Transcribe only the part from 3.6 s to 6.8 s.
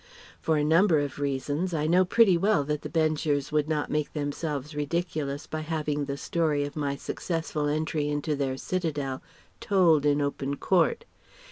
not make themselves ridiculous by having the story of